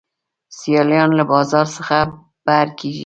[0.57, 1.97] سیالان له بازار څخه
[2.45, 2.99] بهر کیږي.